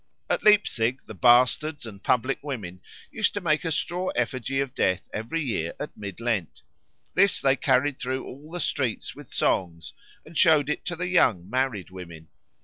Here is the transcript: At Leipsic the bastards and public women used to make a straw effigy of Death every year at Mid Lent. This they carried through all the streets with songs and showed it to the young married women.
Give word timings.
At 0.31 0.41
Leipsic 0.43 1.05
the 1.05 1.13
bastards 1.13 1.85
and 1.85 2.03
public 2.03 2.39
women 2.41 2.81
used 3.11 3.35
to 3.35 3.39
make 3.39 3.63
a 3.63 3.71
straw 3.71 4.07
effigy 4.15 4.59
of 4.59 4.73
Death 4.73 5.03
every 5.13 5.41
year 5.43 5.73
at 5.79 5.95
Mid 5.95 6.19
Lent. 6.19 6.63
This 7.13 7.39
they 7.39 7.55
carried 7.55 7.99
through 7.99 8.25
all 8.25 8.49
the 8.49 8.59
streets 8.59 9.13
with 9.15 9.31
songs 9.31 9.93
and 10.25 10.35
showed 10.35 10.71
it 10.71 10.85
to 10.85 10.95
the 10.95 11.07
young 11.07 11.47
married 11.47 11.91
women. 11.91 12.29